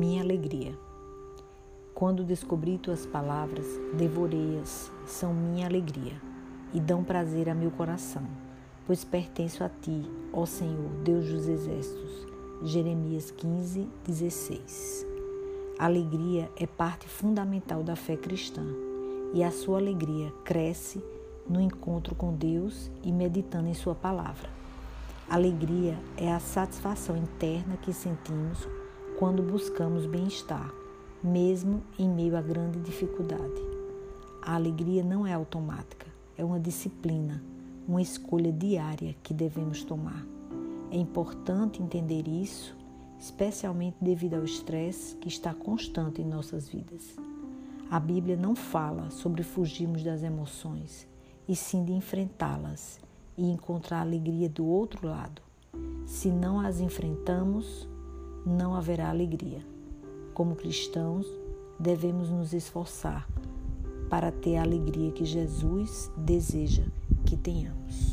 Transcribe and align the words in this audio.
minha 0.00 0.22
alegria. 0.22 0.72
Quando 1.94 2.24
descobri 2.24 2.78
tuas 2.78 3.04
palavras, 3.04 3.66
devorei-as, 3.92 4.90
são 5.04 5.34
minha 5.34 5.66
alegria 5.66 6.14
e 6.72 6.80
dão 6.80 7.04
prazer 7.04 7.50
a 7.50 7.54
meu 7.54 7.70
coração, 7.70 8.22
pois 8.86 9.04
pertenço 9.04 9.62
a 9.62 9.68
ti, 9.68 10.10
ó 10.32 10.46
Senhor, 10.46 10.88
Deus 11.04 11.28
dos 11.28 11.46
exércitos. 11.46 12.26
Jeremias 12.62 13.30
15, 13.30 13.86
16. 14.06 15.06
A 15.78 15.84
alegria 15.84 16.50
é 16.56 16.66
parte 16.66 17.06
fundamental 17.06 17.82
da 17.82 17.94
fé 17.94 18.16
cristã 18.16 18.64
e 19.34 19.44
a 19.44 19.50
sua 19.50 19.76
alegria 19.76 20.32
cresce 20.46 21.04
no 21.46 21.60
encontro 21.60 22.14
com 22.14 22.34
Deus 22.34 22.90
e 23.02 23.12
meditando 23.12 23.68
em 23.68 23.74
Sua 23.74 23.94
palavra. 23.94 24.48
Alegria 25.28 25.98
é 26.16 26.32
a 26.32 26.40
satisfação 26.40 27.18
interna 27.18 27.76
que 27.76 27.92
sentimos 27.92 28.66
quando 29.20 29.42
buscamos 29.42 30.06
bem-estar, 30.06 30.72
mesmo 31.22 31.82
em 31.98 32.08
meio 32.08 32.38
a 32.38 32.40
grande 32.40 32.80
dificuldade. 32.80 33.60
A 34.40 34.54
alegria 34.54 35.04
não 35.04 35.26
é 35.26 35.34
automática, 35.34 36.06
é 36.38 36.42
uma 36.42 36.58
disciplina, 36.58 37.44
uma 37.86 38.00
escolha 38.00 38.50
diária 38.50 39.14
que 39.22 39.34
devemos 39.34 39.84
tomar. 39.84 40.26
É 40.90 40.96
importante 40.96 41.82
entender 41.82 42.26
isso, 42.26 42.74
especialmente 43.18 43.98
devido 44.00 44.36
ao 44.36 44.44
estresse 44.44 45.14
que 45.16 45.28
está 45.28 45.52
constante 45.52 46.22
em 46.22 46.26
nossas 46.26 46.66
vidas. 46.66 47.14
A 47.90 48.00
Bíblia 48.00 48.38
não 48.38 48.54
fala 48.54 49.10
sobre 49.10 49.42
fugirmos 49.42 50.02
das 50.02 50.22
emoções, 50.22 51.06
e 51.46 51.54
sim 51.54 51.84
de 51.84 51.92
enfrentá-las 51.92 52.98
e 53.36 53.44
encontrar 53.50 53.98
a 53.98 54.00
alegria 54.00 54.48
do 54.48 54.64
outro 54.64 55.06
lado. 55.06 55.42
Se 56.06 56.30
não 56.30 56.58
as 56.58 56.80
enfrentamos, 56.80 57.86
não 58.44 58.74
haverá 58.74 59.08
alegria. 59.08 59.60
Como 60.34 60.56
cristãos, 60.56 61.26
devemos 61.78 62.30
nos 62.30 62.52
esforçar 62.52 63.28
para 64.08 64.32
ter 64.32 64.56
a 64.56 64.62
alegria 64.62 65.12
que 65.12 65.24
Jesus 65.24 66.10
deseja 66.16 66.84
que 67.24 67.36
tenhamos. 67.36 68.09